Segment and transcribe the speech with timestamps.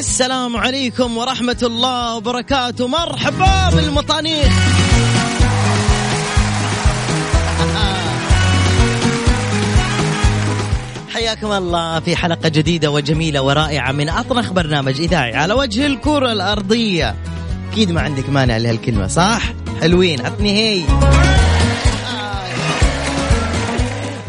[0.00, 2.88] السلام عليكم ورحمة الله وبركاته.
[2.88, 4.52] مرحبا بالمطانيخ
[11.14, 17.14] حياكم الله في حلقة جديدة وجميلة ورائعة من أطنخ برنامج إذاعي على وجه الكرة الأرضية.
[17.72, 19.42] أكيد ما عندك مانع لهالكلمة صح؟
[19.80, 20.82] حلوين عطني هي.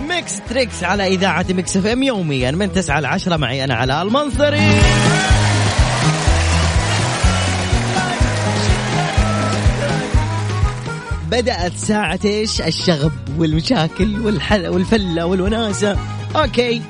[0.10, 4.82] Mix Trix على إذاعة Mix FM يوميا من 9 ل 10 معي أنا علاء المنصري.
[11.32, 15.98] بدأت ساعة إيش؟ الشغب والمشاكل والحل والفلة والوناسة.
[16.36, 16.82] أوكي.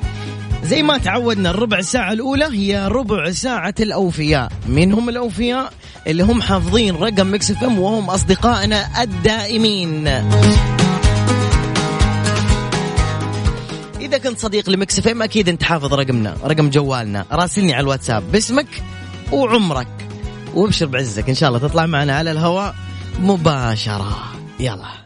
[0.64, 5.72] زي ما تعودنا الربع ساعة الأولى هي ربع ساعة الأوفياء، مين هم الأوفياء؟
[6.06, 10.08] اللي هم حافظين رقم Mix FM وهم أصدقائنا الدائمين.
[14.00, 18.32] إذا كنت صديق ل Mix FM أكيد أنت حافظ رقمنا، رقم جوالنا، راسلني على الواتساب
[18.32, 18.68] باسمك
[19.32, 19.88] وعمرك.
[20.54, 22.74] وابشر بعزك إن شاء الله تطلع معنا على الهواء
[23.20, 24.32] مباشرة.
[24.60, 25.02] يلا.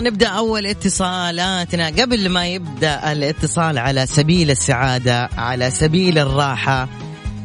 [0.00, 1.86] نبدأ أول اتصالاتنا.
[1.86, 6.88] قبل ما يبدأ الاتصال على سبيل السعادة على سبيل الراحة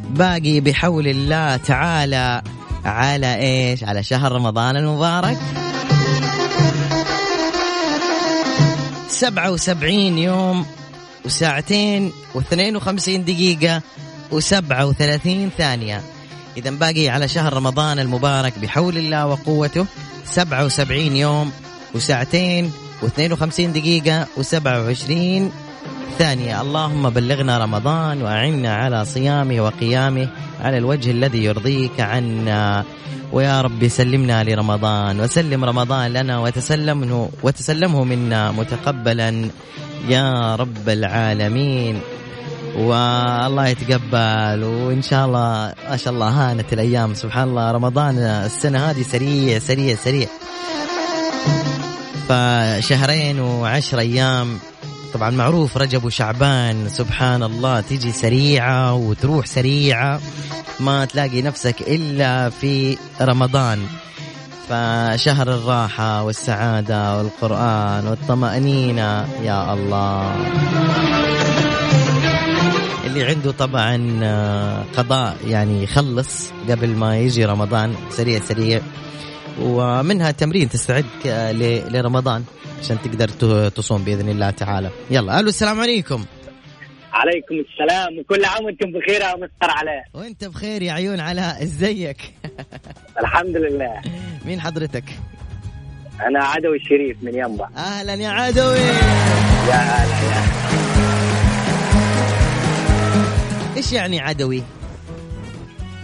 [0.09, 2.41] باقي بحول الله تعالى
[2.85, 5.37] على إيش؟ على شهر رمضان المبارك.
[9.09, 10.65] سبعة وسبعين يوم
[11.25, 13.81] وساعتين واثنين وخمسين دقيقة
[14.31, 16.01] وسبعة وثلاثين ثانية.
[16.57, 19.85] إذا باقي على شهر رمضان المبارك بحول الله وقوته
[20.25, 21.51] سبعة وسبعين يوم
[21.95, 25.11] وساعتين و52 دقيقة و27
[26.19, 26.61] ثانية.
[26.61, 30.27] اللهم بلغنا رمضان وأعنا على صيامه وقيامه
[30.61, 32.83] على الوجه الذي يرضيك عنا.
[33.31, 39.49] ويا رب سلمنا لرمضان وسلم رمضان لنا وتسلمه وتسلمه منا متقبلا.
[40.07, 41.99] يا رب العالمين.
[42.77, 44.63] والله يتقبل.
[44.63, 47.13] وإن شاء الله ما شاء الله هانت الأيام.
[47.13, 47.71] سبحان الله.
[47.71, 50.27] رمضان السنة هذه سريع سريع سريع.
[52.29, 54.59] فشهرين وعشر أيام.
[55.13, 60.21] طبعا معروف رجب وشعبان سبحان الله تيجي سريعة وتروح سريعة
[60.79, 63.85] ما تلاقي نفسك إلا في رمضان.
[64.69, 70.35] فشهر الراحة والسعادة والقرآن والطمأنينة يا الله.
[73.05, 73.95] اللي عنده طبعا
[74.97, 78.81] قضاء يعني يخلص قبل ما يجي رمضان سريع سريع.
[79.61, 81.05] ومنها تمرين تستعد
[81.91, 82.43] لرمضان
[82.79, 83.27] عشان تقدر
[83.69, 84.89] تصوم بإذن الله تعالى.
[85.11, 86.25] يلا ألو السلام عليكم.
[87.13, 90.03] عليكم السلام وكل عام وأنتم بخير يا مستر علاء.
[90.13, 92.17] وأنت بخير يا عيون علاء إزيك؟
[93.21, 94.01] الحمد لله.
[94.45, 95.03] مين حضرتك؟
[96.27, 97.69] أنا عدوي الشريف من ينبع.
[97.77, 98.77] أهلا يا عدوي.
[99.69, 100.45] يا هلا يا.
[103.77, 104.63] إيش يعني عدوي؟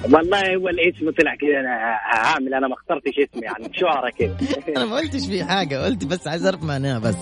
[0.03, 4.37] والله هو الاسم طلع كذا أنا عامل أنا ما اخترتش اسمي يعني شهرة كذا
[4.77, 7.15] أنا ما قلتش في حاجة قلت بس عايز اعرف معناها بس.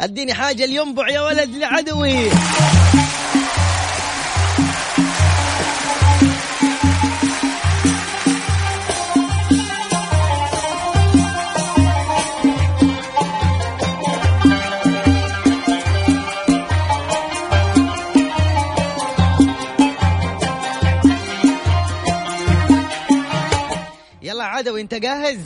[0.00, 2.30] أديني حاجة الينبع يا ولد لعدوي.
[24.66, 25.38] يلا عدوي انت جاهز؟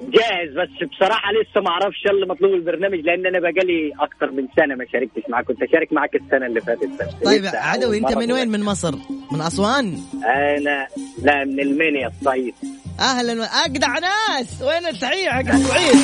[0.00, 4.74] جاهز بس بصراحة لسه ما أعرفش اللي مطلوب البرنامج لأن أنا بقالي أكتر من سنة
[4.74, 8.48] ما شاركتش معاك كنت أشارك معاك السنة اللي فاتت بس طيب عدوي أنت من وين.
[8.48, 8.94] من مصر؟
[9.32, 10.86] من أسوان؟ أنا
[11.22, 12.54] لا من المنيا الصعيد
[13.00, 15.96] أهلا أجدع ناس وين التحيه حق الصعيد؟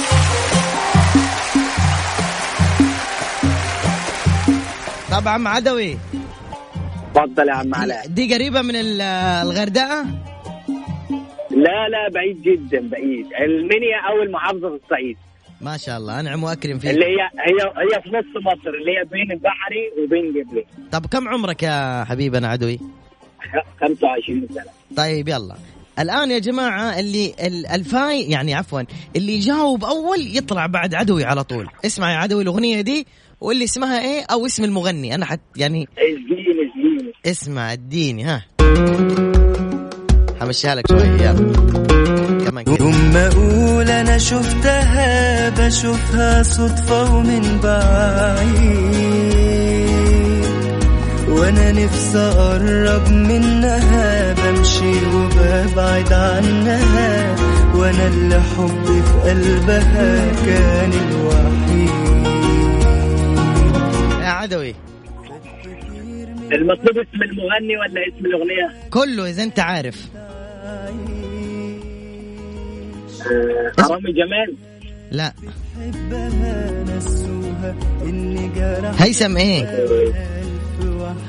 [5.12, 5.98] طب عم عدوي
[7.14, 9.00] تفضل يا عم علاء دي قريبة من ال-
[9.46, 10.04] الغردقة
[11.56, 13.26] لا لا بعيد جدا بعيد.
[13.44, 15.16] المنيا أو المحافظه في الصعيد.
[15.60, 16.90] ما شاء الله انعم واكرم فيك.
[16.90, 21.28] اللي هي هي هي في نص مصر اللي هي بين البحري وبين قبلي طب كم
[21.28, 22.78] عمرك يا حبيبنا عدوي؟
[23.80, 24.64] 25 سنة.
[24.96, 25.54] طيب يلا.
[25.98, 28.82] الآن يا جماعة اللي ال- الفاي يعني عفوا
[29.16, 31.66] اللي يجاوب أول يطلع بعد عدوي على طول.
[31.86, 33.06] اسمع يا عدوي الأغنية دي
[33.40, 35.14] واللي اسمها إيه؟ أو اسم المغني.
[35.14, 38.42] أنا حت يعني اشجيني اشجيني اسمع اديني ها.
[40.42, 41.52] همشيها لك شوي يلا.
[42.44, 42.76] كمان كده.
[42.80, 49.12] يوم ما أقول أنا شفتها بشوفها صدفة ومن بعيد.
[51.28, 57.36] وأنا نفسي أقرب منها بمشي وببعد عنها.
[57.74, 61.90] وأنا اللي حبي في قلبها كان الوحيد.
[64.20, 64.74] يا عدوي.
[66.52, 69.96] المطلوب اسم المغني ولا اسم الأغنية؟ كله إذا أنت عارف.
[70.62, 70.92] آه،
[73.80, 74.56] حرامي جمال.
[75.10, 75.32] لا.
[78.98, 79.62] هيثم إيه؟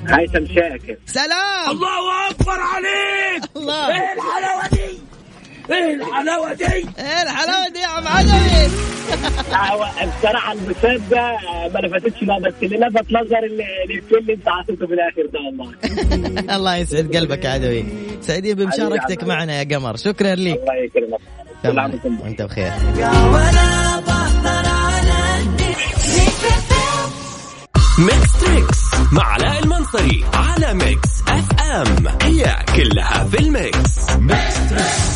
[0.08, 0.98] هيثم شاكر.
[1.06, 1.70] سلام.
[1.72, 3.44] الله أكبر عليك.
[3.56, 3.88] الله.
[3.90, 4.93] الحلاوة دي؟
[5.72, 8.72] إيه الحلاوة دي؟ إيه الحلاوة دي يا عم عدوي
[10.20, 14.88] بصراحه المسدة آه، ما لفتتش نظر بس اللي لفت نظر اللي اللي اللي انت عطيته
[14.88, 15.74] في الآخر ده والله.
[16.56, 17.86] الله يسعد قلبك يا عدوي.
[18.22, 19.24] سعيدين بمشاركتك.
[19.24, 19.96] معنا يا قمر.
[19.96, 21.20] شكرا لك الله يكرمك.
[21.64, 22.20] كل عام.
[22.24, 22.72] وأنت بخير.
[22.96, 25.44] ولا بقدر على
[28.00, 28.80] Mix Trix
[29.12, 32.08] مع علاء المنصري على Mix FM.
[32.22, 34.10] هي كلها في ال mix.
[34.20, 35.13] Mix Trix.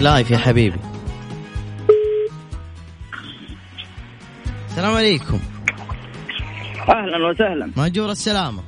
[0.00, 0.78] لايف يا حبيبي.
[4.68, 5.40] السلام عليكم.
[6.88, 7.70] أهلا وسهلا.
[7.76, 8.62] ماجور السلامة.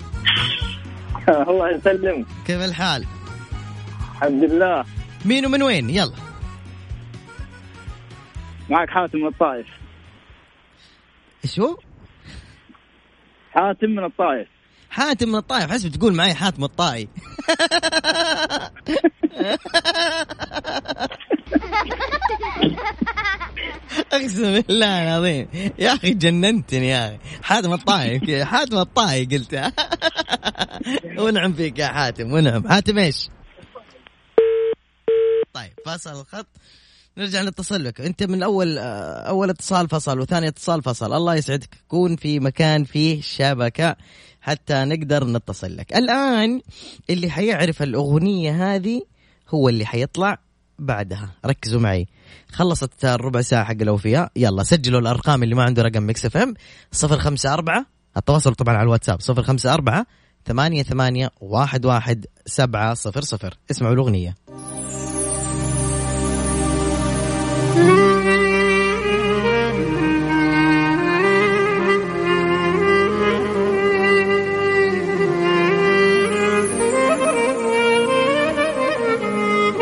[1.49, 2.27] الله يسلمك.
[2.47, 3.07] كيف الحال؟
[4.13, 4.85] الحمد لله.
[5.25, 6.13] مين ومن وين؟ يلا.
[8.71, 9.67] معك حاتم من الطائف.
[11.45, 11.77] إيش هو
[13.55, 14.49] حاتم من الطائف.
[14.91, 15.71] حاتم من الطائف.
[15.71, 17.09] حسب تقول معي حاتم الطائي.
[24.23, 25.49] أقسم بالله العظيم.
[25.79, 27.19] يا أخي جننتني يا أخي.
[27.43, 29.73] حاتم الطائي حاتم الطائي قلت.
[31.23, 32.69] ونعم فيك يا حاتم ونعم.
[32.69, 33.29] حاتم إيش؟
[35.53, 36.47] طيب فصل الخط.
[37.19, 38.01] نرجع نتصل لك.
[38.01, 41.13] أنت من أول أول اتصال فصل وثاني اتصال فصل.
[41.13, 41.69] الله يسعدك.
[41.89, 43.97] كون في مكان فيه شبكة
[44.41, 45.97] حتى نقدر نتصل لك.
[45.97, 46.61] الآن
[47.11, 49.03] اللي حيعرف الأغنية هذه
[49.49, 50.39] هو اللي حيطلع
[50.79, 51.31] بعدها.
[51.47, 52.07] ركزوا معي.
[52.53, 54.31] خلصت الربع ساعة حق الأوفياء.
[54.37, 56.55] يلا سجلوا الأرقام اللي ما عنده رقم Mix FM.
[57.05, 57.85] 054
[58.17, 59.19] التواصل طبعا على الواتساب.
[59.31, 60.05] 054
[60.47, 63.55] ثمانية ثمانية واحد واحد سبعة صفر صفر.
[63.71, 64.35] اسمعوا الأغنية.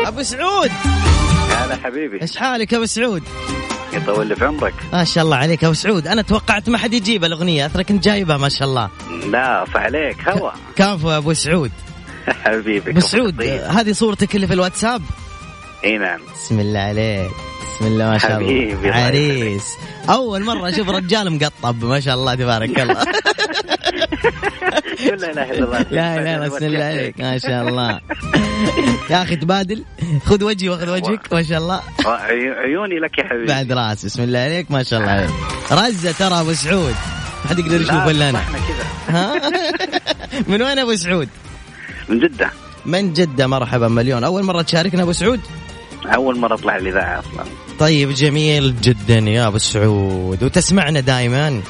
[0.07, 0.71] أبو سعود!
[1.83, 2.21] حبيبي.
[2.21, 3.23] إيش حالك يا أبو سعود؟
[3.93, 4.73] يطول لي في عمرك.
[4.93, 6.07] ما شاء الله عليك يا أبو سعود.
[6.07, 8.89] أنا توقعت ما حد يجيب الأغنية أترك كنت جايبها ما شاء الله.
[9.25, 10.51] لا فعليك هوا.
[10.75, 11.71] كفو يا أبو سعود.
[12.43, 15.01] حبيبي أبو سعود هذه صورتك اللي في الواتساب؟
[15.83, 16.19] إي نعم.
[16.33, 17.31] بسم الله عليك.
[17.75, 18.47] بسم الله ما شاء الله.
[18.47, 19.73] حبيبي، الله عريس.
[20.09, 23.05] أول مرة أشوف رجال مقطب ما شاء الله تبارك الله.
[25.05, 25.81] لا إله إلا الله.
[25.97, 27.99] لا لا بسم الله عليك ما شاء الله.
[29.09, 29.83] يا أخي تبادل؟
[30.25, 31.81] خذ وجهي واخذ وجهك ما شاء الله.
[32.05, 33.45] عيو- عيوني لك يا حبيبي.
[33.47, 35.11] بعد رأس بسم الله عليك ما شاء الله.
[35.11, 35.29] عليك
[35.71, 36.95] رزة ترى أبو سعود.
[37.43, 38.41] ما حد يقدر يشوف لا إلا أنا.
[39.09, 39.33] ها؟
[40.49, 41.29] من وين أبو سعود؟
[42.09, 42.49] من جدة.
[42.85, 44.23] من جدة مرحبا مليون.
[44.23, 45.39] أول مرة تشاركنا أبو سعود؟
[46.05, 47.43] أول مرة أطلع الإذاعة أصلا.
[47.79, 50.43] طيب جميل جدا يا أبو سعود.
[50.43, 51.61] وتسمعنا دائما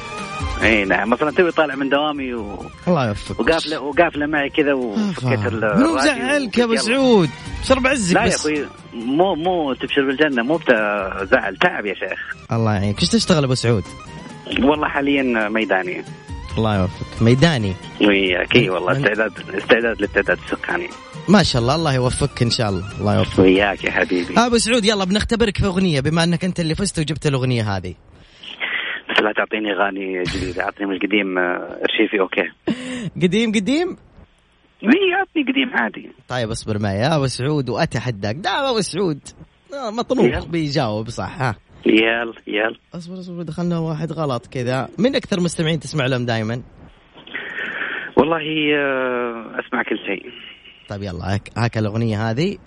[0.62, 1.10] إي نعم.
[1.10, 2.66] مثلا توي طالع من دوامي و...
[2.88, 3.40] الله يوفقك.
[3.40, 5.48] وقافله وقافله معي كذا وفكيت آفا.
[5.48, 6.76] ال- الراديو مزعلك يا أبو.
[6.76, 7.28] سعود؟
[7.64, 8.34] شرب عزك لا يا بس.
[8.34, 10.60] أخوي مو مو تبشر بالجنة مو
[11.30, 12.36] زعل تعب يا شيخ.
[12.52, 13.00] الله يعينك.
[13.00, 13.84] إيش تشتغل أبو سعود؟
[14.58, 16.04] والله حاليا ميداني.
[16.58, 17.22] الله يوفقك.
[17.22, 18.92] ميداني؟ وياك اي والله.
[18.92, 20.88] استعداد استعداد للتعداد السكاني.
[21.28, 21.74] ما شاء الله.
[21.74, 22.84] الله يوفقك إن شاء الله.
[23.00, 23.38] الله يوفقك.
[23.38, 24.34] وياك يا حبيبي.
[24.38, 27.94] أبو سعود يلا بنختبرك في أغنية بما أنك أنت اللي فزت وجبت الأغنية هذه.
[29.12, 32.48] بس لا تعطيني اغاني جديده أعطيني من القديم آه، ارشيفي أوكي.
[33.22, 33.96] قديم قديم؟
[34.84, 36.10] إي أعطني قديم عادي.
[36.28, 38.36] طيب اصبر معي يا أبو سعود وأتحداك.
[38.36, 39.20] دام أبو سعود.
[39.74, 40.46] آه، مطروح.
[40.50, 41.54] بيجاوب صح ها؟
[41.86, 42.76] يلا يلا.
[42.94, 44.88] اصبر اصبر دخلنا واحد غلط كذا.
[44.98, 46.62] من أكثر مستمعين تسمع لهم دائما
[48.16, 48.42] والله
[48.76, 50.32] آه، أسمع كل شيء.
[50.88, 52.58] طيب يلا هاك الأغنية هذه.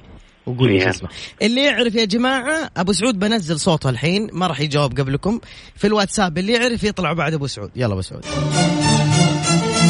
[0.47, 0.83] وقول إيش.
[0.83, 1.09] اسمه.
[1.41, 5.39] اللي يعرف يا جماعة أبو سعود بنزل صوته الحين ما راح يجاوب قبلكم
[5.75, 7.71] في الواتساب اللي يعرف يطلع بعد أبو سعود.
[7.75, 8.25] يلا أبو سعود.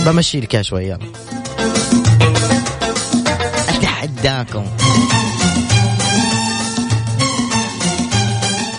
[0.06, 1.00] بمشي لك شوي يلا.
[3.70, 4.66] أتحداكم.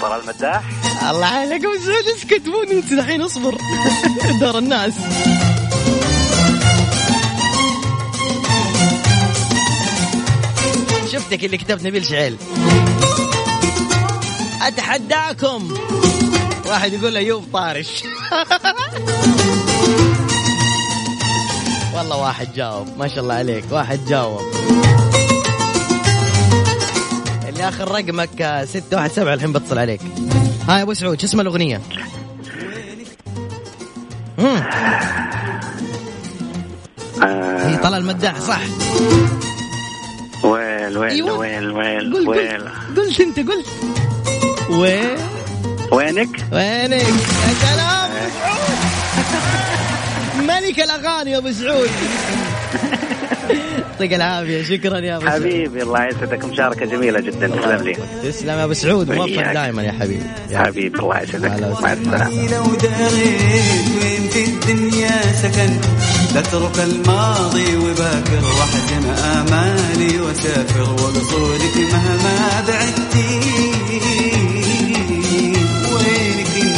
[0.03, 0.63] طلال المداح.
[1.11, 3.59] الله عليك ابو سعود اسكت مو انت الحين اصبر.
[4.41, 4.95] دار الناس.
[11.17, 12.37] شفتك اللي كتبت نبيل شعيل.
[14.63, 15.75] أتحداكم.
[16.67, 17.87] واحد يقول ايوب طارش.
[21.95, 22.89] والله واحد جاوب.
[22.99, 23.65] ما شاء الله عليك.
[23.71, 24.41] واحد جاوب.
[27.49, 30.01] اللي آخر رقمك آه، ستة واحد سبعة الحين بتصل عليك.
[30.69, 31.81] هاي أبو سعود شو اسم الأغنية؟
[34.39, 34.63] مم.
[37.63, 38.61] هي آه طلال المداح صح.
[40.47, 41.39] ويل ويل أيوة.
[41.39, 43.67] ويل ويل قل ويل قل قلت انت قلت
[44.71, 45.17] وين
[45.93, 48.11] وينك؟ وينك يا سلام
[50.47, 51.91] ملك الاغاني يا ابو سعود
[53.97, 55.43] يعطيك العافية شكرا يا أبو سعود.
[55.43, 56.45] حبيبي الله يسعدك.
[56.45, 57.47] مشاركة جميلة جدا.
[57.47, 57.97] تسلم لي.
[58.23, 59.53] تسلم يا أبو سعود موفق.
[59.53, 60.23] دائما يا حبيبي.
[60.51, 61.63] يا حبيبي الله يسعدك.
[61.63, 61.93] مع وسهلا.
[61.93, 62.51] السلامة.
[62.57, 65.71] لو داريت وين في الدنيا سكن
[66.37, 73.41] لاترك الماضي وباكر واحزن آمالي واسافر وقصودك مهما بعدتي.
[75.93, 76.77] وينك؟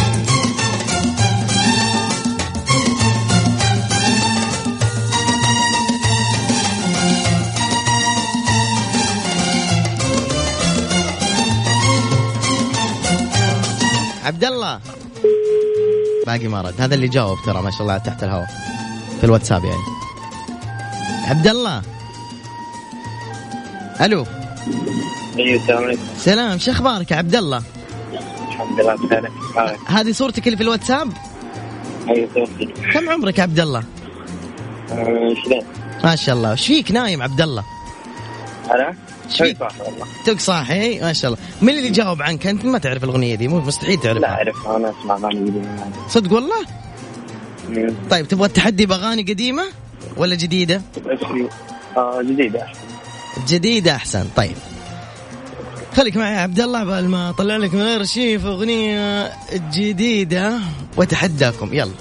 [14.24, 14.80] عبد الله
[16.26, 16.80] باقي ما رد.
[16.80, 18.77] هذا اللي جاوب ترى ما شاء الله تحت الهواء.
[19.18, 19.82] في الواتساب يعني.
[21.24, 21.82] عبد الله
[24.00, 24.26] ألو.
[25.36, 26.02] أيوه السلام عليكم.
[26.18, 27.62] سلام شو أخبارك يا عبد الله
[28.48, 29.76] الحمد لله بخير.
[29.86, 31.12] هذه صورتك اللي في الواتساب؟
[32.08, 33.82] أيوه صوتي كم عمرك يا عبد الله
[35.44, 35.62] شلون؟
[36.04, 36.50] ما شاء الله.
[36.50, 37.64] إيش فيك نايم عبد الله
[38.70, 38.94] أنا؟
[39.30, 40.06] إيش فيك؟ صح والله.
[40.26, 41.42] توك صاحي؟ ما شاء الله.
[41.62, 44.28] من اللي جاوب عنك؟ أنت ما تعرف الأغنية دي مو مستحيل لا تعرفها.
[44.28, 45.62] اعرف أنا أسمع اغاني
[46.08, 46.66] صدق والله؟
[48.10, 49.62] طيب تبغى التحدي بأغاني قديمة
[50.16, 50.82] ولا جديدة؟
[51.96, 52.66] آه جديدة.
[53.48, 54.26] جديدة أحسن.
[54.36, 54.56] طيب.
[55.96, 59.32] خليك معي يا عبد الله عبال ما أطلع لك من غير شيء في أغنية
[59.72, 60.58] جديدة.
[60.96, 61.74] وأتحداكم.
[61.74, 61.92] يلا.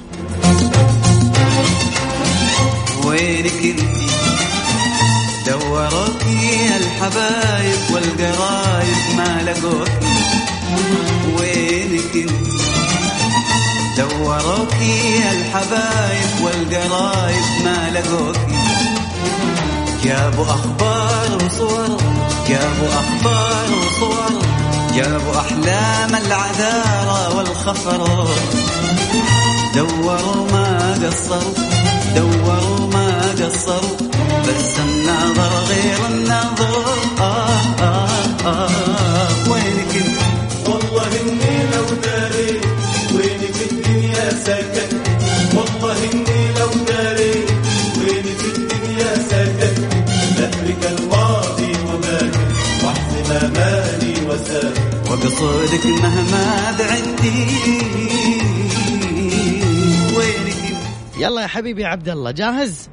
[3.05, 4.07] وينك انتي
[5.47, 10.17] دوروكي الحبايب والقرايب ما لقوكي
[11.39, 12.56] وينك انتي
[13.97, 18.57] دوروكي الحبايب والقرايب ما لقوكي
[20.03, 21.97] جابوا أخبار وصور
[22.49, 24.39] جابوا أخبار وصور
[24.95, 28.27] جابوا أحلام العذارى والخفر.
[29.75, 31.53] دوروا ما قصروا
[32.15, 33.97] دوروا ما قصروا
[34.47, 36.83] بس النظر غير النظر
[37.19, 38.09] آه آه
[38.45, 40.56] آه وينك انت
[44.47, 44.93] سكت
[45.57, 47.33] والله إني لو داري
[47.99, 49.79] ويني في الدنيا سكت
[50.37, 52.47] لأترك الماضي وباكر
[52.83, 57.47] واحزن أمالي وسافر وقصودك مهما بعدتي
[61.19, 62.89] يلا يا حبيبي يا عبد الله جاهز؟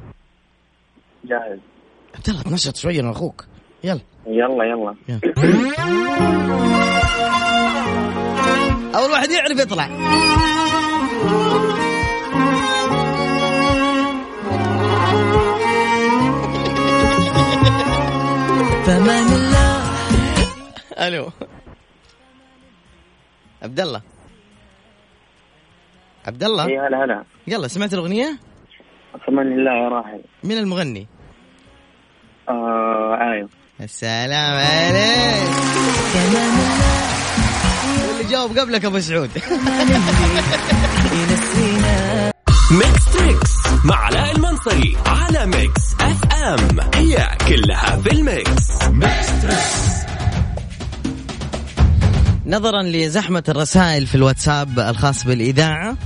[1.25, 1.59] جاهز.
[2.15, 3.45] عبد الله تنشط شوية أنا أخوك
[3.83, 3.99] يلا.
[4.27, 4.95] يلا يلا.
[5.09, 5.21] يلا.
[8.95, 9.89] أول واحد يعرف يطلع.
[18.85, 19.85] فمان الله.
[21.07, 21.31] ألو.
[23.63, 24.01] عبد الله
[26.27, 27.23] عبد الله إي هلا هلا.
[27.47, 28.37] يلا سمعت الأغنية؟
[29.29, 30.21] أمان الله يا راحل.
[30.43, 31.07] مين المغني؟
[32.49, 33.49] آه أيوه
[33.81, 35.49] السلام عليك.
[38.11, 39.29] اللي جاوب قبلك أبو سعود.
[42.71, 43.51] Mix Trix
[43.83, 48.69] مع علاء المنصري على Mix FM هي كلها في ال mix.
[52.45, 55.97] نظرا لزحمة الرسائل في الواتساب الخاص بالإذاعة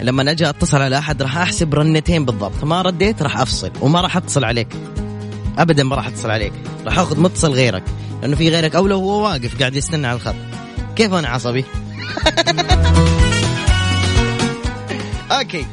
[0.00, 2.64] لما أجي أتصل على أحد راح أحسب رنتين بالضبط.
[2.64, 4.68] ما رديت راح أفصل وما راح أتصل عليك.
[5.58, 6.52] أبدا ما راح أتصل عليك.
[6.86, 7.84] راح أخذ متصل غيرك
[8.22, 10.34] لأنه في غيرك أو لو هو واقف قاعد يستنى على الخط.
[10.96, 11.64] كيف أنا عصبي؟
[15.30, 15.66] أوكي.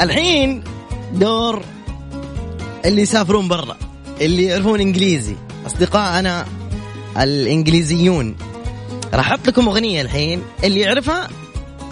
[0.00, 0.62] الحين
[1.14, 1.62] دور
[2.84, 3.76] اللي يسافرون برا
[4.20, 5.36] اللي يعرفون إنجليزي.
[5.66, 6.46] أصدقائنا
[7.16, 8.36] الإنجليزيون.
[9.14, 11.28] راح أحط لكم أغنية الحين اللي يعرفها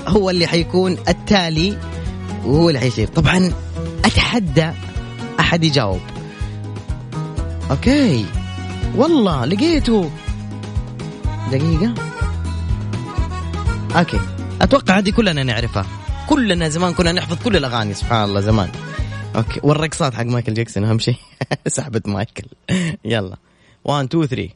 [0.07, 1.79] هو اللي حيكون التالي
[2.45, 3.53] وهو اللي حيصير طبعا
[4.05, 4.71] أتحدى
[5.41, 6.01] أحد يجاوب.
[7.71, 8.25] أوكي.
[8.97, 10.11] والله لقيته.
[11.53, 11.95] دقيقة.
[13.97, 14.21] أوكي.
[14.63, 15.87] أتوقع هذه كلنا نعرفها.
[16.31, 18.69] كلنا زمان كنا نحفظ كل الأغاني سبحان الله زمان.
[19.37, 21.17] أوكي والرقصات حق مايكل جاكسون أهم شيء.
[21.67, 22.45] سحبة مايكل.
[23.05, 23.37] يلا.
[23.85, 24.49] 1 2 3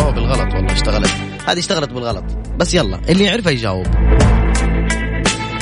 [0.00, 1.10] أوه بالغلط والله اشتغلت.
[1.46, 2.24] هذه اشتغلت بالغلط.
[2.56, 3.86] بس يلا اللي يعرفها يجاوب.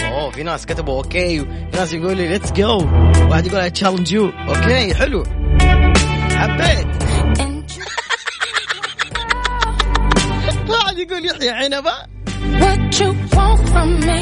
[0.04, 2.78] أوه في ناس كتبوا أوكي في ناس يقول لي let's go
[3.30, 5.24] واحد يقول I challenge you أوكي حلو.
[6.30, 6.86] حبيت
[10.70, 11.92] واحد يقول يحيى عنبة.
[12.62, 14.18] What you want from me?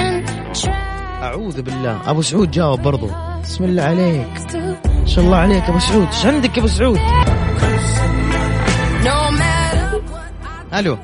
[0.00, 0.90] And try
[1.22, 2.10] أعوذ بالله.
[2.10, 3.10] أبو سعود جاوب برضو.
[3.42, 4.54] بسم الله عليك.
[4.54, 6.06] ما شاء الله عليك أبو سعود.
[6.06, 7.00] إيش عندك يا أبو سعود؟
[10.74, 10.98] ألو.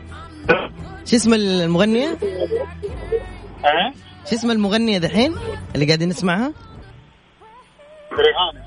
[1.04, 2.18] شو اسم المغنية؟
[3.64, 3.92] ها؟
[4.30, 5.34] شو اسم المغنية دحين؟
[5.74, 6.52] اللي قاعدين نسمعها؟
[8.12, 8.62] ريهانه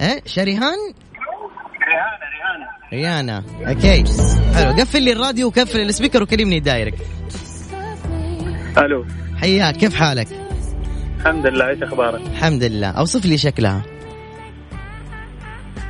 [0.00, 0.78] إيه؟ شريهان؟
[1.88, 2.21] ريهانا
[2.92, 3.44] ريانا.
[3.66, 4.04] أوكي.
[4.54, 4.70] حلو.
[4.72, 7.06] قفل لي الراديو وقفل ال speaker وكلمني direct.
[8.78, 9.04] ألو.
[9.36, 9.76] حياك.
[9.76, 10.28] كيف حالك؟
[11.20, 11.68] الحمد لله.
[11.68, 12.88] إيش أخبارك؟ الحمد لله.
[12.88, 13.82] أوصف لي شكلها.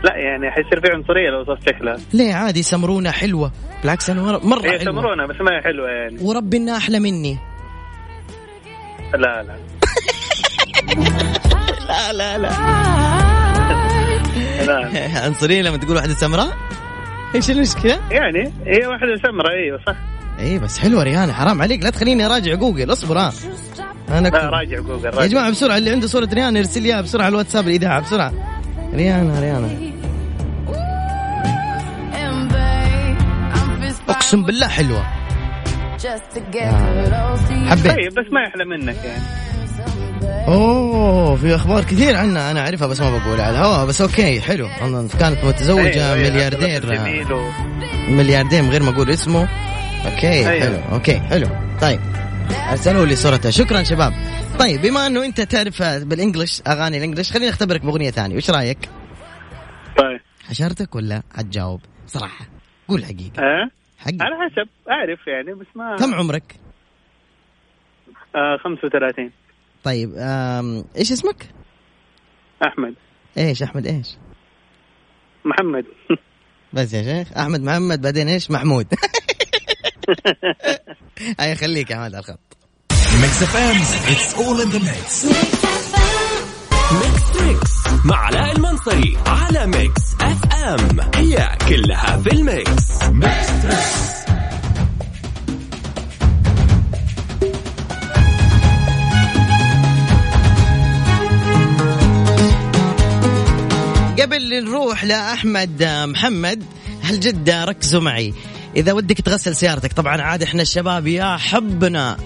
[0.05, 1.97] لا يعني حيصير في عنصرية لو وصفت شكلها.
[2.13, 2.63] ليه؟ عادي.
[2.63, 3.53] سمرونة حلوة.
[3.83, 4.85] بالعكس أنا مره, هي حلوة.
[4.85, 6.17] سمرونة بس ما هي حلوة يعني.
[6.21, 7.39] وربي إنها أحلى مني.
[9.15, 9.57] لا لا.
[11.89, 12.49] لا لا لا.
[14.67, 14.91] لا.
[15.25, 16.72] عنصرية لما تقول واحدة سمراء؟
[17.35, 19.97] إيش المشكلة؟ يعني هي واحدة سمراء أيوه صح.
[20.41, 23.19] اي بس حلوة ريانا حرام عليك لا تخليني أراجع جوجل اصبر.
[23.19, 23.33] ها
[24.09, 26.89] أنا لا كنت- راجع جوجل يا راجع جماعة بسرعة اللي عنده صورة ريانا يرسل لي
[26.89, 28.33] إياها بسرعة على الواتساب الاذاعه بسرعة.
[28.95, 29.69] ريانا ريانا
[34.09, 35.05] أقسم بالله حلوة.
[36.03, 36.09] You.
[37.71, 37.93] حبيت.
[37.93, 39.23] طيب بس ما يحلى منك يعني.
[40.49, 44.69] أوه في أخبار كثير عنها أنا أعرفها بس ما بقول على الهواء بس أوكي حلو.
[45.21, 47.01] كانت متزوجة أيوة، ملياردير.
[48.09, 49.49] ملياردير من غير ما أقول اسمه.
[50.05, 50.61] أوكي أيوة.
[50.61, 50.95] حلو.
[50.97, 51.47] أوكي حلو.
[51.81, 52.01] طيب
[52.71, 54.13] ارسلوا لي صورتها شكرا شباب.
[54.59, 58.37] طيب بما أنه أنت تعرف بال English أغاني ال English خليني أختبرك بأغنية ثانية.
[58.37, 58.89] وش رأيك؟
[59.99, 60.21] طيب.
[60.49, 62.47] حشرتك ولا حتجاوب؟ صراحة
[62.89, 63.39] قول حقيقة.
[63.43, 66.55] ها؟ حق على حسب أعرف يعني بس ما كم عمرك؟
[68.37, 69.31] آه 35
[69.85, 70.15] طيب.
[70.97, 71.47] إيش اسمك؟
[72.67, 72.95] أحمد
[73.39, 74.17] إيش أحمد إيش؟
[75.45, 75.85] محمد
[76.75, 78.87] بس يا شيخ أحمد محمد بعدين إيش؟ محمود
[81.41, 82.57] هيا خليك يا احمد على الخط
[83.21, 83.77] Mix FM
[84.13, 85.25] it's all in the mix
[86.93, 87.73] Mix Trix
[88.05, 94.22] مع علاء المنصري على Mix FM هي كلها في ال Mix Mix Trix
[104.53, 106.65] قبل نروح لأحمد محمد.
[107.03, 108.35] هل جد ركزوا معي؟
[108.77, 112.17] إذا ودك تغسل سيارتك طبعا عاد إحنا الشباب يا حبنا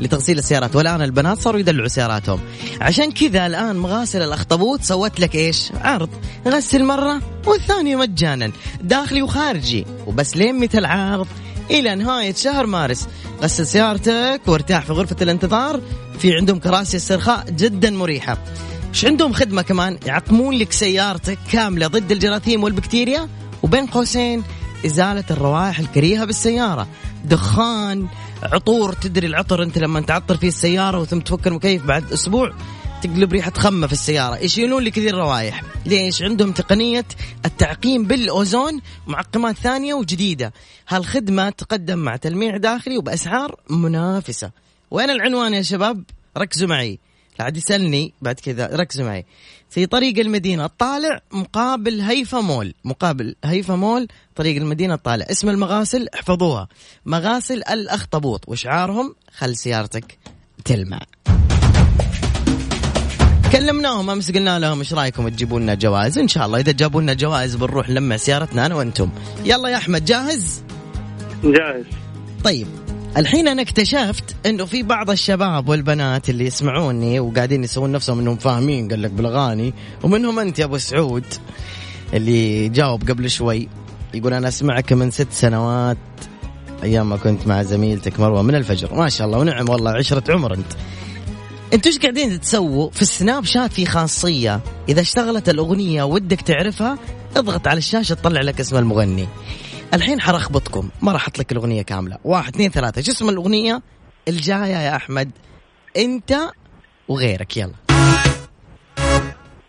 [0.00, 0.76] لتغسيل السيارات.
[0.76, 2.40] والآن البنات صاروا يدلعوا سياراتهم.
[2.80, 6.08] عشان كذا الآن مغاسل الأخطبوط سوت لك إيش؟ عرض.
[6.48, 9.86] غسل مرة والثانيه مجانا داخلي وخارجي.
[10.06, 11.26] وبس لين متى العرض؟
[11.70, 13.08] إلى نهاية شهر مارس.
[13.42, 15.80] غسل سيارتك وارتاح في غرفة الانتظار.
[16.18, 18.38] في عندهم كراسي استرخاء جدا مريحة.
[18.90, 23.28] إيش عندهم خدمة كمان؟ يعقمون لك سيارتك كاملة ضد الجراثيم والبكتيريا
[23.62, 24.42] وبين قوسين
[24.86, 26.88] إزالة الروائح الكريهة بالسيارة.
[27.24, 28.08] دخان
[28.42, 32.52] عطور تدري العطر أنت لما تعطر فيه السيارة وثم تفك المكيف بعد أسبوع
[33.02, 34.36] تقلب ريحة خمة في السيارة.
[34.36, 35.62] يشيلون لك ذي الروائح.
[35.86, 37.04] ليش؟ عندهم تقنية
[37.44, 40.52] التعقيم بالأوزون معقمات ثانية وجديدة.
[40.88, 44.50] هالخدمة تقدم مع تلميع داخلي وبأسعار منافسة.
[44.90, 46.04] وين العنوان يا شباب؟
[46.38, 46.98] ركزوا معي.
[47.38, 49.26] لا عاد يسألني بعد كذا ركزوا معي.
[49.70, 52.74] في طريق المدينة الطالع مقابل هيفا مول.
[52.84, 56.68] مقابل هيفا مول طريق المدينة الطالع اسم المغاسل احفظوها.
[57.06, 58.48] مغاسل الأخطبوط.
[58.48, 60.18] وشعارهم خل سيارتك
[60.64, 61.00] تلمع.
[63.52, 67.14] كلمناهم أمس قلنا لهم إيش رأيكم تجيبوا لنا جوائز؟ إن شاء الله إذا جابوا لنا
[67.14, 69.10] جوائز بنروح نلمع سيارتنا أنا وأنتم.
[69.44, 70.62] يلا يا أحمد جاهز؟
[71.44, 71.84] جاهز.
[72.44, 72.66] طيب.
[73.16, 78.88] الحين أنا اكتشفت إنه في بعض الشباب والبنات اللي يسمعوني وقاعدين يسوون نفسهم إنهم فاهمين
[78.88, 81.24] قال لك بالاغاني ومنهم أنت يا أبو سعود
[82.14, 83.68] اللي جاوب قبل شوي
[84.14, 85.98] يقول أنا أسمعك من ست سنوات
[86.82, 88.94] أيام ما كنت مع زميلتك مروة من الفجر.
[88.94, 90.72] ما شاء الله ونعم والله عشرة عمر أنت.
[91.72, 94.60] أنتوا إيش قاعدين تسووا؟ في السناب شات في خاصية.
[94.88, 96.98] إذا اشتغلت الأغنية ودك تعرفها
[97.36, 99.28] اضغط على الشاشة تطلع لك اسم المغني.
[99.94, 100.90] الحين حرخبطكم.
[101.02, 102.18] ما راح أحط لك الأغنية كاملة.
[102.24, 103.02] واحد اثنين ثلاثة.
[103.02, 103.82] شو اسم الأغنية؟
[104.28, 105.30] الجاية يا أحمد.
[105.96, 106.38] أنت
[107.08, 107.56] وغيرك.
[107.56, 107.74] يلا.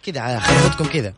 [0.03, 1.13] كذا خربطكم كذا.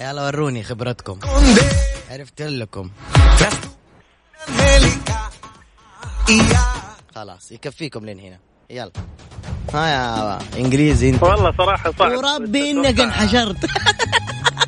[0.00, 1.18] يلا وروني خبرتكم.
[2.10, 2.90] عرفت لكم.
[7.14, 8.38] خلاص يكفيكم لين هنا.
[8.70, 8.92] يلا.
[9.74, 11.10] ها يا إنجليزي.
[11.10, 12.12] انت والله صراحة صعب.
[12.12, 13.66] وربي إنك انحشرت.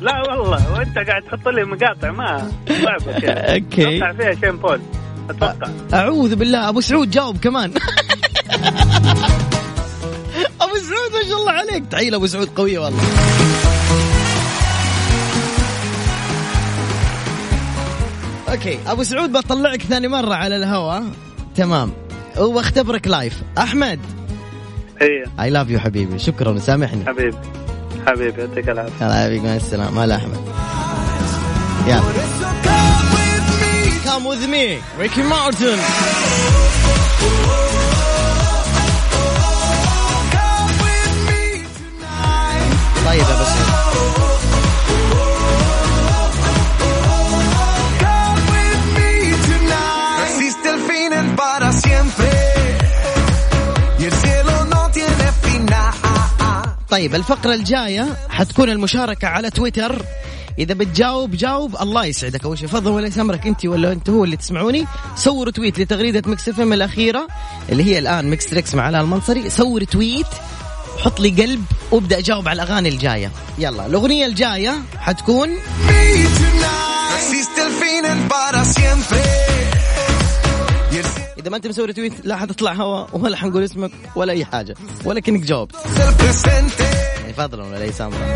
[0.01, 3.97] لا والله وانت قاعد تحط لي مقاطع ما كذا okay.
[3.97, 4.81] أتوقع فيها Sean Paul
[5.29, 5.69] أتوقع.
[5.93, 7.73] أعوذ بالله أبو سعود جاوب كمان.
[10.61, 11.83] أبو سعود ما شاء الله عليك.
[11.91, 13.01] تحيه أبو سعود قوية والله.
[18.51, 21.03] okay أبو سعود بطلعك ثاني مرة على الهواء
[21.55, 21.91] تمام.
[22.37, 23.99] واختبرك live أحمد.
[25.01, 26.19] hey I love you حبيبي.
[26.19, 27.05] شكرا سامحني.
[27.05, 27.37] حبيبي.
[28.07, 29.05] حبيبي يعطيك العافية.
[29.05, 30.03] يلا حبيبي مع السلامة.
[30.03, 30.39] هلا احمد
[31.87, 32.03] يلا.
[34.05, 35.77] Come with me ريكي مارتن
[43.05, 44.58] طيب يا بس.
[56.91, 60.05] طيب الفقرة الجاية حتكون المشاركة على تويتر.
[60.59, 61.75] إذا بتجاوب جاوب.
[61.81, 62.43] الله يسعدك.
[62.43, 63.47] أول شيء فضل ولا أمرك.
[63.47, 64.85] أنت ولا أنت هو اللي تسمعوني.
[65.15, 67.27] سووا retweet لتغريدة Mix FM الأخيرة
[67.69, 69.49] اللي هي الآن Mix Trix مع علاء المنصري.
[69.49, 70.27] سوي retweet.
[70.97, 73.31] حط لي قلب وابدأ جاوب على الأغاني الجاية.
[73.59, 75.49] يلا الأغنية الجاية حتكون
[81.39, 84.75] إذا ما أنت مسوي retweet لا حتطلع هوا ولا حنقول اسمك ولا أي حاجة
[85.05, 85.75] ولا كأنك جاوبت.
[87.21, 88.33] يعني فضلا ولا أي سامرة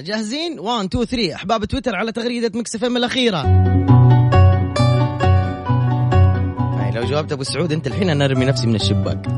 [0.00, 3.36] جاهزين؟ 1 2 3 أحباب تويتر على تغريدة Mix FM الأخيرة.
[6.76, 9.26] يعني لو جاوبت أبو سعود أنت الحين أنا أرمي نفسي من الشباك.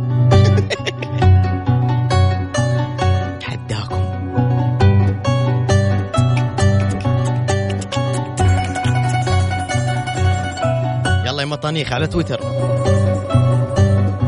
[11.26, 12.40] يلا يا مطانيخ على تويتر.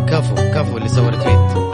[0.08, 1.69] كفو كفو اللي سوى retweet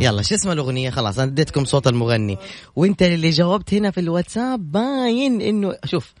[0.00, 2.38] يلا شو اسم الأغنية؟ خلاص أنا اديتكم صوت المغني.
[2.76, 6.12] وأنت اللي جاوبت هنا في الواتساب باين انه شوف.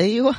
[0.00, 0.34] أيوه.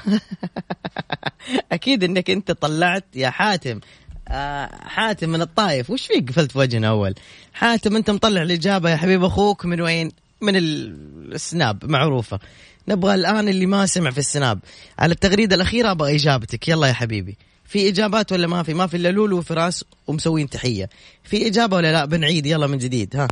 [1.72, 3.80] أكيد إنك أنت طلعت يا حاتم.
[4.28, 5.90] آه حاتم من الطايف.
[5.90, 7.14] وش فيك قفلت في وجهنا أول؟
[7.54, 12.40] حاتم أنت مطلع الإجابة يا حبيب أخوك من وين؟ من ال- السناب معروفة.
[12.88, 14.60] نبغى الآن اللي ما سمع في السناب.
[15.00, 16.68] على التغريدة الأخيرة أبغى إجابتك.
[16.68, 17.38] يلا يا حبيبي.
[17.66, 20.90] في إجابات ولا ما في؟ ما في إلا لولو وفراس ومسوين تحية.
[21.24, 23.28] في إجابة ولا لا؟ بنعيد يلا من جديد ها.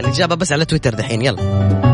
[0.00, 1.93] الإجابة بس على تويتر دحين يلا.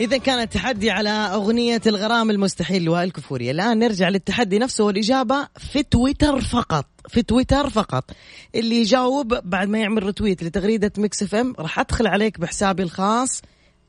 [0.00, 3.50] إذا كان التحدي على أغنية الغرام المستحيل لوائل كفوري.
[3.50, 8.10] الآن نرجع للتحدي نفسه والإجابة في تويتر فقط في تويتر فقط.
[8.54, 13.42] اللي يجاوب بعد ما يعمل retweet لتغريدة Mix FM راح أدخل عليك بحسابي الخاص.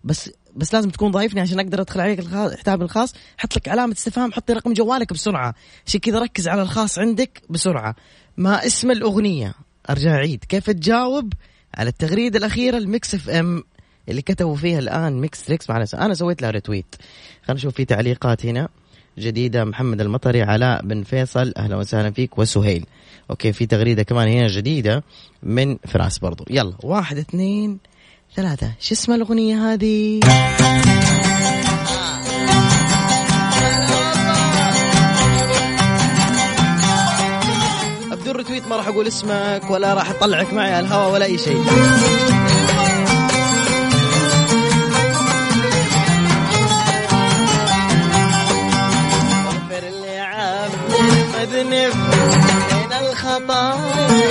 [0.04, 3.14] بس بس لازم تكون ضايفني عشان أقدر أدخل عليك الخاص حسابي الخاص.
[3.38, 5.56] حط لك علامة استفهام حط لي رقم جوالك بسرعة.
[5.88, 7.96] عشان كذا ركز على الخاص عندك بسرعة.
[8.38, 9.54] ما اسم الأغنية؟
[9.90, 10.44] أرجع أعيد.
[10.50, 11.34] كيف تجاوب
[11.76, 13.64] على التغريدة الأخيرة ل Mix FM؟
[14.10, 16.96] اللي كتبوا فيها الآن Mix Trix معنا أنا سويت لها retweet
[17.44, 18.70] خلينا نشوف في تعليقات هنا.
[19.18, 21.54] جديدة محمد المطري علاء بن فيصل.
[21.58, 22.38] أهلا وسهلا فيك.
[22.38, 22.86] وسهيل.
[23.30, 25.04] أوكي في تغريدة كمان هنا جديدة
[25.44, 26.46] من فراس برضو.
[26.50, 26.74] يلا.
[26.84, 27.78] واحد اثنين
[28.36, 28.72] ثلاثة.
[28.80, 30.20] شو اسم الأغنية هذه؟
[38.12, 41.64] بدون رتويت ما راح أقول اسمك ولا راح أطلعك معي على الهواء ولا أي شيء.
[51.62, 51.96] المذنب
[52.74, 54.30] من الخطايا.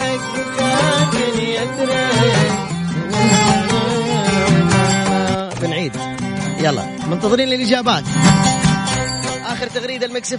[0.00, 2.58] حقك يترك
[5.62, 5.96] بنعيد.
[6.60, 8.04] يلا منتظرين الإجابات.
[9.46, 10.34] آخر تغريدة المكس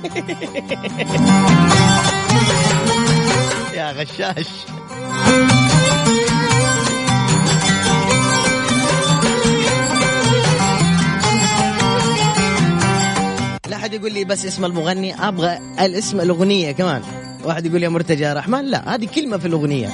[3.74, 4.46] يا غشاش.
[13.68, 17.02] لا أحد يقول لي بس اسم المغني أبغى الاسم الأغنية كمان.
[17.44, 19.88] واحد يقول يا مرتجى رحمن لا هذه كلمة في الأغنية.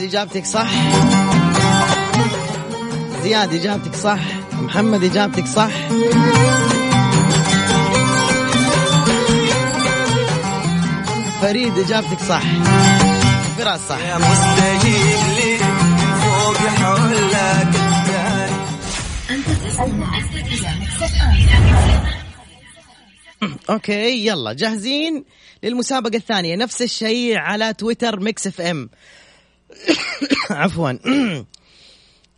[0.00, 0.70] فوز إجابتك صح؟
[3.22, 4.18] زياد إجابتك صح.
[4.52, 5.70] محمد إجابتك صح.
[11.40, 12.42] فريد إجابتك صح.
[13.58, 13.98] فراس صح.
[13.98, 15.58] يا مستجيب لي
[16.22, 17.66] فوق حولك.
[23.70, 24.52] أوكي يلا.
[24.52, 25.24] جاهزين؟
[25.62, 26.56] للمسابقة الثانية.
[26.56, 28.90] نفس الشيء على تويتر Mix FM.
[30.50, 30.92] عفوا.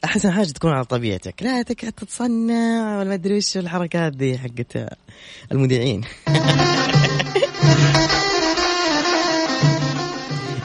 [0.05, 1.43] أحسن حاجة تكون على طبيعتك.
[1.43, 4.89] لا تقعد تتصنع ولا ما أدري وش الحركات دي حقت
[5.53, 6.01] المذيعين.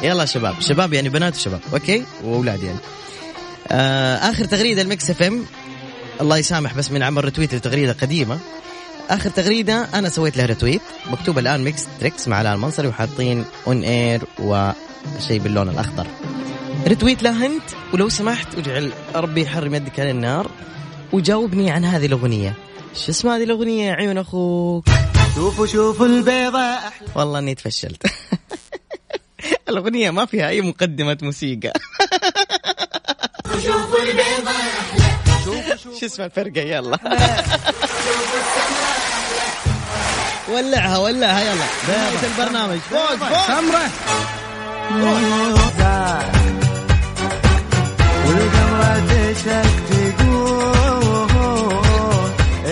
[0.04, 0.62] يلا شباب.
[0.62, 1.60] شباب يعني بنات وشباب.
[1.74, 2.80] okay؟ وأولاد يعني.
[3.72, 5.44] آه آخر تغريدة ل Mix FM.
[6.22, 8.40] الله يسامح بس من عمل retweet لتغريدة قديمة.
[9.10, 10.82] آخر تغريدة أنا سويت لها retweet
[11.12, 16.08] مكتوب الآن Mix Trix مع علاء المنصري وحاطين on air وشيء باللون الأخضر.
[16.88, 20.52] retweet لها أنت ولو سمحت واجعل ربي يحرم يدك على النار
[21.14, 22.54] وجاوبني عن هذه الأغنية.
[22.94, 24.86] شو اسم هذه الأغنية يا عيون أخوك؟
[25.36, 26.60] شوفوا شوفوا البيضة.
[26.60, 28.08] أحلى والله إني تفشلت.
[29.70, 31.74] الأغنية ما فيها أي مقدمة موسيقى.
[36.00, 37.00] شو اسم الفرقة؟ يلا.
[40.50, 41.42] ولعها ولعها.
[41.42, 41.66] يلا.
[41.84, 42.78] بداية البرنامج.
[42.78, 43.92] فوق فوق سمرة.
[49.10, 50.78] تشك تقول.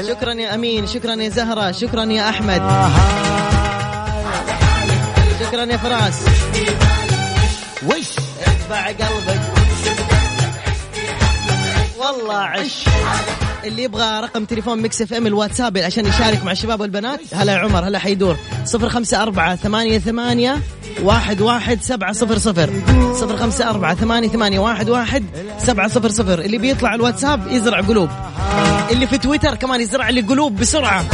[0.08, 2.62] شكرا يا أمين شكرا يا زهرة شكرا يا أحمد.
[5.40, 6.26] شكرا يا فراس.
[7.86, 8.10] وش؟
[8.46, 9.42] اتبع قلبك.
[11.98, 12.86] والله عش.
[13.66, 17.88] اللي يبغى رقم تليفون Mix FM الواتساب عشان يشارك مع الشباب والبنات هلا يا عمر
[17.88, 18.38] هلا حيدور.
[18.66, 20.60] صفر خمسة أربعة ثمانية ثمانية
[21.02, 22.70] واحد واحد سبعة صفر صفر.
[23.14, 25.26] صفر خمسة أربعة ثمانية ثمانية واحد واحد
[25.60, 26.40] سبعة صفر صفر.
[26.40, 28.10] اللي بيطلع الواتساب يزرع قلوب.
[28.92, 31.06] اللي في تويتر كمان يزرع لي قلوب بسرعة.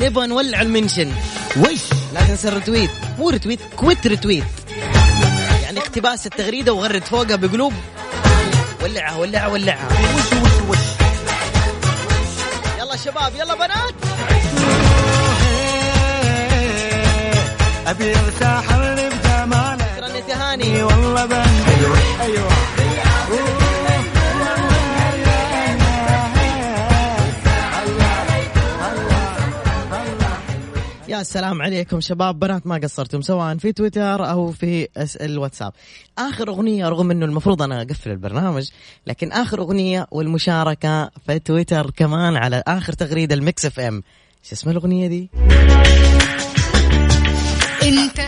[0.00, 1.12] نبغى نولع ال mention.
[1.56, 1.82] وش
[2.14, 2.90] لا تنسى الرتويت.
[3.18, 4.44] مو رتويت كويت رتويت.
[5.62, 7.72] يعني اقتباس التغريدة وغرد فوقها بقلوب.
[8.82, 9.88] ولعها ولعها ولعها.
[10.16, 10.77] وش وش وش
[13.04, 13.94] شباب يلا بنات.
[17.86, 21.68] أبي أرتاح من بجمالك شكرا يا تهاني والله بنت.
[22.20, 22.77] أيوه.
[31.18, 34.88] يا سلام عليكم شباب بنات ما قصرتم سواء في تويتر أو في
[35.20, 35.72] الواتساب.
[36.18, 38.68] آخر أغنية رغم إنه المفروض أنا أقفل البرنامج
[39.06, 44.02] لكن آخر أغنية والمشاركة في تويتر كمان على آخر تغريدة ل Mix FM.
[44.42, 45.30] شو اسم الأغنية دي؟
[47.82, 48.20] انت